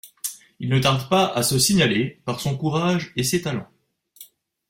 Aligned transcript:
Il 0.59 0.69
ne 0.69 0.79
tarde 0.79 1.07
pas 1.09 1.27
à 1.27 1.43
se 1.43 1.59
signaler 1.59 2.23
par 2.25 2.39
son 2.39 2.57
courage 2.57 3.13
et 3.15 3.23
ses 3.23 3.43
talents. 3.43 3.69